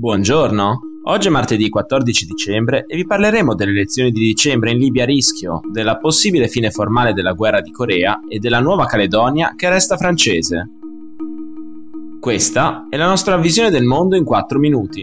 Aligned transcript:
Buongiorno, 0.00 0.80
oggi 1.02 1.28
è 1.28 1.30
martedì 1.30 1.68
14 1.68 2.24
dicembre 2.24 2.86
e 2.86 2.96
vi 2.96 3.04
parleremo 3.04 3.54
delle 3.54 3.72
elezioni 3.72 4.10
di 4.10 4.24
dicembre 4.24 4.70
in 4.70 4.78
Libia 4.78 5.02
a 5.02 5.06
rischio, 5.06 5.60
della 5.70 5.98
possibile 5.98 6.48
fine 6.48 6.70
formale 6.70 7.12
della 7.12 7.34
guerra 7.34 7.60
di 7.60 7.70
Corea 7.70 8.20
e 8.26 8.38
della 8.38 8.60
Nuova 8.60 8.86
Caledonia 8.86 9.52
che 9.54 9.68
resta 9.68 9.98
francese. 9.98 10.70
Questa 12.18 12.86
è 12.88 12.96
la 12.96 13.08
nostra 13.08 13.36
visione 13.36 13.68
del 13.68 13.84
mondo 13.84 14.16
in 14.16 14.24
4 14.24 14.58
minuti. 14.58 15.02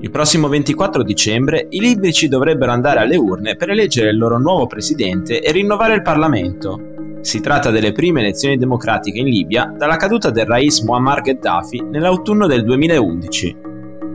Il 0.00 0.10
prossimo 0.10 0.48
24 0.48 1.04
dicembre 1.04 1.68
i 1.70 1.78
libici 1.78 2.26
dovrebbero 2.26 2.72
andare 2.72 2.98
alle 2.98 3.14
urne 3.14 3.54
per 3.54 3.70
eleggere 3.70 4.10
il 4.10 4.18
loro 4.18 4.40
nuovo 4.40 4.66
presidente 4.66 5.40
e 5.40 5.52
rinnovare 5.52 5.94
il 5.94 6.02
Parlamento. 6.02 6.91
Si 7.22 7.40
tratta 7.40 7.70
delle 7.70 7.92
prime 7.92 8.18
elezioni 8.18 8.58
democratiche 8.58 9.20
in 9.20 9.26
Libia 9.26 9.72
dalla 9.78 9.94
caduta 9.94 10.30
del 10.30 10.44
Rais 10.44 10.80
Muammar 10.80 11.22
Gheddafi 11.22 11.80
nell'autunno 11.80 12.48
del 12.48 12.64
2011. 12.64 13.56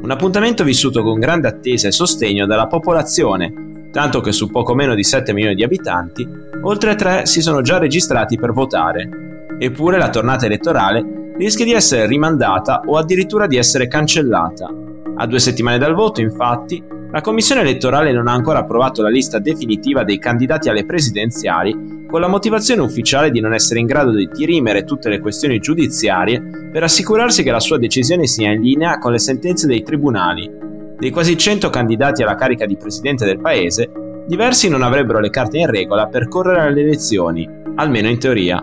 Un 0.02 0.12
appuntamento 0.12 0.66
vissuto 0.66 1.02
con 1.04 1.18
grande 1.18 1.48
attesa 1.48 1.88
e 1.88 1.94
sostegno 1.94 2.46
dalla 2.46 2.68
popolazione, 2.68 3.90
tanto 3.94 4.20
che 4.20 4.34
su 4.34 4.52
poco 4.52 4.76
meno 4.76 4.94
di 4.94 5.06
7 5.06 5.32
milioni 5.32 5.56
di 5.56 5.64
abitanti, 5.64 6.28
oltre 6.64 6.96
3 6.96 7.26
si 7.26 7.42
sono 7.42 7.62
già 7.62 7.78
registrati 7.78 8.38
per 8.38 8.52
votare. 8.52 9.10
Eppure 9.58 9.98
la 9.98 10.10
tornata 10.10 10.46
elettorale 10.46 11.32
rischia 11.38 11.64
di 11.64 11.72
essere 11.72 12.08
rimandata 12.08 12.82
o 12.86 12.98
addirittura 12.98 13.48
di 13.48 13.56
essere 13.56 13.88
cancellata. 13.88 14.70
A 15.16 15.26
due 15.26 15.40
settimane 15.40 15.78
dal 15.78 15.94
voto, 15.94 16.20
infatti, 16.20 16.84
la 17.10 17.22
Commissione 17.22 17.62
elettorale 17.62 18.12
non 18.12 18.28
ha 18.28 18.34
ancora 18.34 18.60
approvato 18.60 19.02
la 19.02 19.10
lista 19.10 19.40
definitiva 19.40 20.04
dei 20.04 20.20
candidati 20.20 20.68
alle 20.68 20.86
presidenziali 20.86 22.06
con 22.06 22.20
la 22.20 22.28
motivazione 22.28 22.82
ufficiale 22.82 23.32
di 23.32 23.40
non 23.40 23.54
essere 23.54 23.80
in 23.80 23.86
grado 23.86 24.12
di 24.12 24.30
dirimere 24.32 24.84
tutte 24.84 25.08
le 25.08 25.20
questioni 25.20 25.60
giudiziarie 25.60 26.42
per 26.72 26.84
assicurarsi 26.84 27.44
che 27.44 27.52
la 27.52 27.62
sua 27.62 27.78
decisione 27.78 28.28
sia 28.28 28.52
in 28.52 28.62
linea 28.62 28.98
con 28.98 29.14
le 29.14 29.20
sentenze 29.20 29.68
dei 29.68 29.84
tribunali. 29.84 30.50
Dei 30.98 31.10
quasi 31.10 31.38
100 31.38 31.70
candidati 31.70 32.24
alla 32.24 32.36
carica 32.36 32.66
di 32.66 32.76
presidente 32.76 33.24
del 33.24 33.40
paese, 33.40 33.90
diversi 34.26 34.68
non 34.68 34.82
avrebbero 34.82 35.20
le 35.20 35.30
carte 35.30 35.60
in 35.60 35.70
regola 35.70 36.08
per 36.08 36.28
correre 36.28 36.62
alle 36.62 36.82
elezioni, 36.82 37.48
almeno 37.76 38.10
in 38.10 38.20
teoria. 38.20 38.62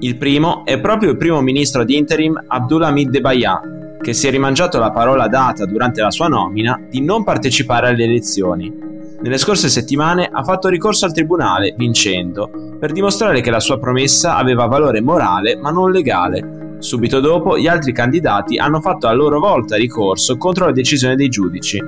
Il 0.00 0.16
primo 0.16 0.64
è 0.64 0.80
proprio 0.80 1.10
il 1.10 1.16
primo 1.16 1.40
ministro 1.40 1.84
di 1.84 1.96
interim 1.96 2.42
Abdulhamid 2.46 3.10
Debaya, 3.10 3.60
che 4.00 4.12
si 4.12 4.26
è 4.26 4.30
rimangiato 4.30 4.78
la 4.78 4.90
parola 4.90 5.28
data 5.28 5.64
durante 5.66 6.00
la 6.00 6.10
sua 6.10 6.28
nomina 6.28 6.80
di 6.88 7.00
non 7.00 7.24
partecipare 7.24 7.88
alle 7.88 8.04
elezioni. 8.04 8.72
Nelle 9.20 9.38
scorse 9.38 9.68
settimane 9.68 10.28
ha 10.30 10.44
fatto 10.44 10.68
ricorso 10.68 11.06
al 11.06 11.12
tribunale, 11.12 11.74
vincendo, 11.76 12.50
per 12.78 12.92
dimostrare 12.92 13.40
che 13.40 13.50
la 13.50 13.60
sua 13.60 13.78
promessa 13.78 14.36
aveva 14.36 14.66
valore 14.66 15.00
morale 15.00 15.56
ma 15.56 15.70
non 15.70 15.90
legale. 15.90 16.76
Subito 16.78 17.20
dopo 17.20 17.58
gli 17.58 17.66
altri 17.66 17.92
candidati 17.92 18.58
hanno 18.58 18.80
fatto 18.80 19.06
a 19.06 19.12
loro 19.12 19.40
volta 19.40 19.76
ricorso 19.76 20.36
contro 20.36 20.66
la 20.66 20.72
decisione 20.72 21.16
dei 21.16 21.28
giudici. 21.28 21.82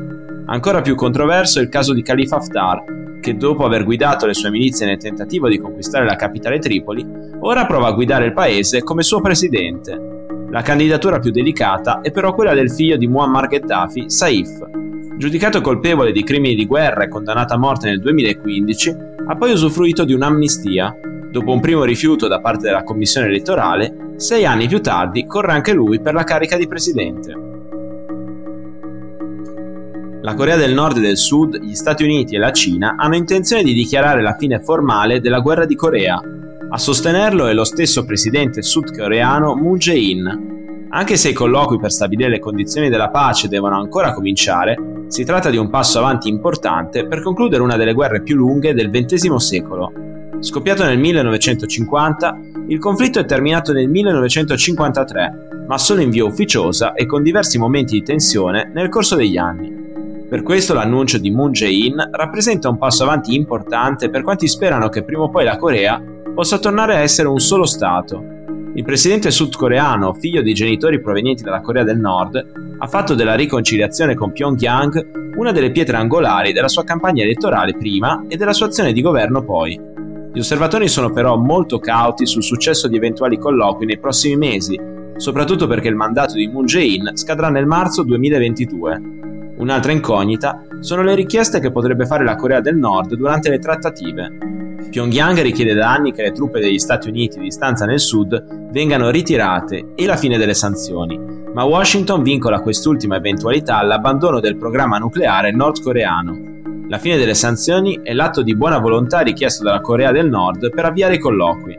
Ancora 0.47 0.81
più 0.81 0.95
controverso 0.95 1.59
è 1.59 1.63
il 1.63 1.69
caso 1.69 1.93
di 1.93 2.03
Khalifa 2.03 2.37
Haftar, 2.37 2.83
che 3.21 3.37
dopo 3.37 3.67
aver 3.67 3.85
guidato 3.85 4.25
le 4.25 4.33
sue 4.33 4.51
milizie 4.51 4.87
nel 4.87 4.97
tentativo 4.97 5.49
di 5.49 5.59
conquistare 5.59 6.07
la 6.07 6.17
capitale 6.17 6.59
Tripoli, 6.59 7.07
ora 7.41 7.67
prova 7.67 7.89
a 7.89 7.93
guidare 7.93 8.25
il 8.25 8.33
paese 8.33 8.83
come 8.83 9.03
suo 9.03 9.21
presidente. 9.21 10.18
La 10.51 10.63
candidatura 10.63 11.19
più 11.19 11.31
delicata 11.31 12.01
è 12.01 12.11
però 12.11 12.35
quella 12.35 12.55
del 12.55 12.71
figlio 12.71 12.97
di 12.97 13.07
Muammar 13.07 13.49
Gheddafi, 13.49 14.09
Saif, 14.09 14.79
Giudicato 15.19 15.61
colpevole 15.61 16.13
di 16.13 16.23
crimini 16.23 16.55
di 16.55 16.65
guerra 16.65 17.03
e 17.03 17.09
condannato 17.09 17.53
a 17.53 17.59
morte 17.59 17.89
nel 17.89 17.99
2015, 17.99 18.97
ha 19.27 19.35
poi 19.35 19.51
usufruito 19.51 20.05
di 20.05 20.13
un'amnistia. 20.13 20.95
Dopo 21.33 21.51
un 21.51 21.59
primo 21.59 21.83
rifiuto 21.83 22.29
da 22.29 22.39
parte 22.41 22.67
della 22.67 22.85
commissione 22.85 23.27
elettorale, 23.27 24.13
sei 24.15 24.47
anni 24.47 24.69
più 24.69 24.81
tardi 24.81 25.27
corre 25.27 25.51
anche 25.51 25.73
lui 25.73 26.01
per 26.01 26.15
la 26.15 26.23
carica 26.23 26.57
di 26.57 26.69
presidente. 26.69 27.33
La 30.23 30.35
Corea 30.35 30.55
del 30.55 30.73
Nord 30.73 30.99
e 30.99 31.01
del 31.01 31.17
Sud, 31.17 31.59
gli 31.59 31.75
Stati 31.75 32.05
Uniti 32.05 32.37
e 32.37 32.39
la 32.39 32.53
Cina 32.53 32.95
hanno 32.97 33.17
intenzione 33.17 33.65
di 33.65 33.73
dichiarare 33.73 34.23
la 34.23 34.37
fine 34.39 34.61
formale 34.61 35.21
della 35.21 35.41
guerra 35.41 35.67
di 35.67 35.75
Corea. 35.75 36.21
A 36.71 36.77
sostenerlo 36.77 37.47
è 37.47 37.55
lo 37.55 37.65
stesso 37.65 38.05
presidente 38.05 38.61
sudcoreano 38.61 39.55
Moon 39.55 39.79
Jae-in. 39.79 40.87
Anche 40.91 41.17
se 41.17 41.31
i 41.31 41.33
colloqui 41.33 41.79
per 41.79 41.91
stabilire 41.91 42.29
le 42.29 42.39
condizioni 42.39 42.91
della 42.91 43.09
pace 43.09 43.49
devono 43.49 43.79
ancora 43.79 44.13
cominciare, 44.13 44.77
si 45.07 45.25
tratta 45.25 45.49
di 45.49 45.57
un 45.57 45.71
passo 45.71 45.99
avanti 45.99 46.29
importante 46.29 47.07
per 47.07 47.23
concludere 47.23 47.63
una 47.63 47.79
delle 47.79 47.95
guerre 47.95 48.23
più 48.23 48.37
lunghe 48.37 48.75
del 48.75 48.91
XX 48.91 49.35
secolo. 49.37 49.93
Scoppiato 50.41 50.85
nel 50.85 50.99
1950, 50.99 52.39
il 52.69 52.79
conflitto 52.79 53.19
è 53.19 53.25
terminato 53.25 53.73
nel 53.73 53.89
1953, 53.89 55.65
ma 55.67 55.79
solo 55.79 56.03
in 56.03 56.11
via 56.11 56.27
ufficiosa 56.27 56.93
e 56.93 57.07
con 57.07 57.23
diversi 57.23 57.59
momenti 57.59 57.95
di 57.95 58.03
tensione 58.03 58.71
nel 58.75 58.91
corso 58.91 59.17
degli 59.17 59.39
anni. 59.39 59.78
Per 60.29 60.43
questo 60.43 60.75
l'annuncio 60.75 61.19
di 61.19 61.31
Moon 61.31 61.53
Jae-in 61.53 62.11
rappresenta 62.13 62.69
un 62.69 62.79
passo 62.79 63.03
avanti 63.05 63.35
importante 63.35 64.11
per 64.11 64.23
quanti 64.23 64.47
sperano 64.47 64.89
che 64.89 65.03
prima 65.03 65.23
o 65.23 65.31
poi 65.31 65.45
la 65.45 65.57
Corea 65.57 66.03
possa 66.35 66.59
tornare 66.59 66.97
a 66.97 67.01
essere 67.01 67.29
un 67.29 67.39
solo 67.39 67.65
Stato, 67.65 68.37
il 68.79 68.85
presidente 68.85 69.33
sudcoreano, 69.33 70.15
figlio 70.15 70.41
di 70.41 70.55
genitori 70.55 71.01
provenienti 71.01 71.43
dalla 71.43 71.61
Corea 71.61 71.83
del 71.83 71.99
Nord, 71.99 72.77
ha 72.79 72.87
fatto 72.87 73.17
della 73.17 73.35
riconciliazione 73.35 74.15
con 74.15 74.31
Pyongyang 74.31 75.35
una 75.37 75.51
delle 75.51 75.73
pietre 75.73 75.97
angolari 75.97 76.53
della 76.53 76.69
sua 76.69 76.85
campagna 76.85 77.25
elettorale 77.25 77.77
prima 77.77 78.25
e 78.29 78.37
della 78.37 78.53
sua 78.53 78.67
azione 78.67 78.93
di 78.93 79.01
governo 79.01 79.43
poi. 79.43 79.81
Gli 80.33 80.39
osservatori 80.39 80.87
sono 80.87 81.11
però 81.11 81.37
molto 81.37 81.81
cauti 81.81 82.25
sul 82.25 82.45
successo 82.45 82.87
di 82.87 82.97
eventuali 82.97 83.37
colloqui 83.37 83.85
nei 83.85 83.99
prossimi 83.99 84.37
mesi, 84.37 84.79
soprattutto 85.17 85.67
perché 85.67 85.89
il 85.89 85.97
mandato 85.97 86.35
di 86.35 86.47
Moon 86.47 86.67
Jae-in 86.67 87.11
scadrà 87.15 87.49
nel 87.49 87.67
marzo 87.67 88.05
2022. 88.05 89.28
Un'altra 89.59 89.91
incognita 89.91 90.63
sono 90.81 91.03
le 91.03 91.17
richieste 91.17 91.59
che 91.59 91.73
potrebbe 91.73 92.07
fare 92.07 92.25
la 92.25 92.37
Corea 92.37 92.61
del 92.61 92.77
Nord 92.77 93.15
durante 93.15 93.51
le 93.51 93.59
trattative. 93.59 94.77
Pyongyang 94.89 95.41
richiede 95.43 95.75
da 95.75 95.93
anni 95.93 96.13
che 96.13 96.23
le 96.23 96.33
truppe 96.33 96.61
degli 96.61 96.79
Stati 96.79 97.09
Uniti 97.09 97.41
di 97.41 97.51
stanza 97.51 97.85
nel 97.85 97.99
sud 97.99 98.71
vengano 98.71 99.11
ritirate 99.11 99.95
e 99.97 100.07
la 100.07 100.17
fine 100.17 100.39
delle 100.39 100.55
sanzioni, 100.55 101.19
ma 101.53 101.65
Washington 101.65 102.23
vincola 102.23 102.61
quest'ultima 102.61 103.17
eventualità 103.17 103.79
all'abbandono 103.79 104.39
del 104.39 104.57
programma 104.57 104.99
nucleare 104.99 105.51
nordcoreano. 105.51 106.87
La 106.89 106.99
fine 106.99 107.17
delle 107.17 107.35
sanzioni 107.35 108.01
è 108.03 108.15
l'atto 108.15 108.43
di 108.43 108.57
buona 108.57 108.79
volontà 108.79 109.21
richiesto 109.21 109.65
dalla 109.65 109.81
Corea 109.81 110.13
del 110.13 110.29
Nord 110.29 110.71
per 110.71 110.85
avviare 110.85 111.17
i 111.17 111.19
colloqui. 111.19 111.77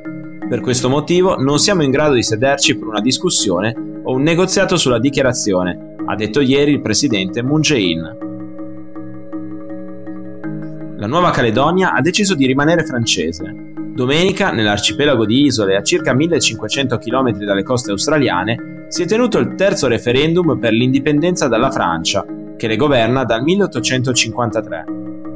Per 0.49 0.59
questo 0.59 0.89
motivo 0.89 1.37
non 1.37 1.59
siamo 1.59 1.83
in 1.83 1.91
grado 1.91 2.13
di 2.13 2.23
sederci 2.23 2.77
per 2.77 2.89
una 2.89 2.99
discussione 2.99 4.01
o 4.03 4.13
un 4.13 4.21
negoziato 4.21 4.75
sulla 4.75 4.99
dichiarazione, 4.99 5.88
ha 6.09 6.15
detto 6.15 6.41
ieri 6.41 6.71
il 6.71 6.81
presidente 6.81 7.41
Moon 7.41 7.61
Jae-in 7.61 8.27
la 10.99 11.07
Nuova 11.07 11.31
Caledonia 11.31 11.93
ha 11.93 12.01
deciso 12.01 12.35
di 12.35 12.45
rimanere 12.45 12.83
francese. 12.83 13.55
Domenica, 13.93 14.51
nell'arcipelago 14.51 15.25
di 15.25 15.45
isole 15.45 15.77
a 15.77 15.81
circa 15.81 16.13
1500 16.13 16.97
km 16.97 17.37
dalle 17.37 17.63
coste 17.63 17.91
australiane, 17.91 18.87
si 18.89 19.03
è 19.03 19.05
tenuto 19.05 19.37
il 19.37 19.55
terzo 19.55 19.87
referendum 19.87 20.59
per 20.59 20.73
l'indipendenza 20.73 21.47
dalla 21.47 21.71
Francia, 21.71 22.25
che 22.57 22.67
le 22.67 22.75
governa 22.75 23.23
dal 23.23 23.43
1853. 23.43 24.85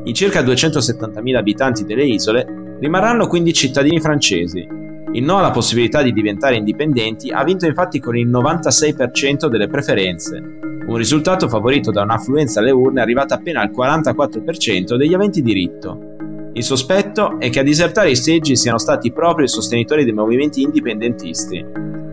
I 0.03 0.13
circa 0.13 0.41
270.000 0.41 1.35
abitanti 1.38 1.85
delle 1.85 2.07
isole 2.07 2.75
rimarranno 2.81 3.28
quindi 3.28 3.53
cittadini 3.53 4.01
francesi. 4.01 4.67
Il 5.13 5.23
no 5.23 5.38
alla 5.38 5.51
possibilità 5.51 6.01
di 6.01 6.11
diventare 6.11 6.57
indipendenti 6.57 7.31
ha 7.31 7.41
vinto 7.45 7.66
infatti 7.66 8.01
con 8.01 8.17
il 8.17 8.28
96% 8.28 9.47
delle 9.47 9.69
preferenze, 9.69 10.59
un 10.86 10.98
risultato 10.98 11.48
favorito 11.48 11.92
da 11.92 12.02
un'affluenza 12.02 12.60
alle 12.60 12.72
urne 12.72 13.02
arrivata 13.02 13.36
appena 13.36 13.62
al 13.62 13.72
44% 13.72 14.96
degli 14.96 15.14
aventi 15.14 15.42
diritto. 15.42 16.12
Il 16.54 16.64
sospetto 16.64 17.40
è 17.40 17.50
che 17.50 17.60
a 17.60 17.64
disertare 17.64 18.12
i 18.12 18.16
seggi 18.16 18.56
siano 18.56 18.78
stati 18.78 19.12
proprio 19.12 19.46
i 19.46 19.50
sostenitori 19.50 20.04
dei 20.04 20.14
movimenti 20.14 20.62
indipendentisti. 20.62 21.66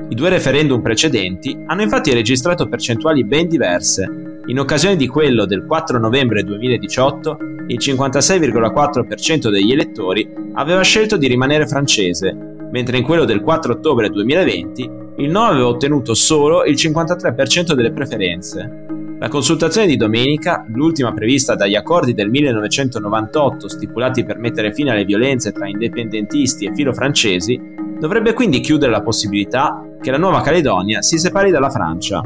I 0.08 0.14
due 0.14 0.28
referendum 0.28 0.80
precedenti 0.80 1.62
hanno 1.66 1.82
infatti 1.82 2.12
registrato 2.12 2.68
percentuali 2.68 3.24
ben 3.24 3.48
diverse. 3.48 4.40
In 4.46 4.58
occasione 4.58 4.96
di 4.96 5.06
quello 5.06 5.44
del 5.44 5.66
4 5.66 5.98
novembre 5.98 6.42
2018, 6.42 7.38
il 7.66 7.78
56,4% 7.78 9.50
degli 9.50 9.72
elettori 9.72 10.28
aveva 10.54 10.82
scelto 10.82 11.16
di 11.16 11.28
rimanere 11.28 11.66
francese, 11.66 12.34
mentre 12.70 12.96
in 12.96 13.04
quello 13.04 13.24
del 13.24 13.42
4 13.42 13.74
ottobre 13.74 14.08
2020 14.08 14.99
il 15.20 15.30
no 15.30 15.42
aveva 15.42 15.66
ottenuto 15.66 16.14
solo 16.14 16.64
il 16.64 16.74
53% 16.74 17.74
delle 17.74 17.92
preferenze. 17.92 18.86
La 19.18 19.28
consultazione 19.28 19.86
di 19.86 19.96
domenica, 19.96 20.64
l'ultima 20.68 21.12
prevista 21.12 21.54
dagli 21.54 21.74
accordi 21.74 22.14
del 22.14 22.30
1998 22.30 23.68
stipulati 23.68 24.24
per 24.24 24.38
mettere 24.38 24.72
fine 24.72 24.92
alle 24.92 25.04
violenze 25.04 25.52
tra 25.52 25.68
indipendentisti 25.68 26.64
e 26.64 26.74
filo 26.74 26.94
francesi, 26.94 27.60
dovrebbe 27.98 28.32
quindi 28.32 28.60
chiudere 28.60 28.90
la 28.90 29.02
possibilità 29.02 29.84
che 30.00 30.10
la 30.10 30.16
Nuova 30.16 30.40
Caledonia 30.40 31.02
si 31.02 31.18
separi 31.18 31.50
dalla 31.50 31.68
Francia. 31.68 32.22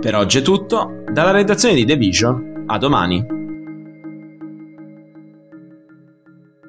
Per 0.00 0.14
oggi 0.14 0.38
è 0.38 0.42
tutto, 0.42 1.02
dalla 1.10 1.32
redazione 1.32 1.74
di 1.74 1.84
The 1.84 1.96
Vision, 1.96 2.62
a 2.66 2.78
domani. 2.78 3.39